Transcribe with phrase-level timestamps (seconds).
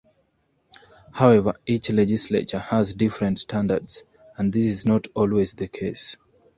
[1.11, 4.03] However, each legislature has different standards,
[4.35, 6.17] and this is not always the case.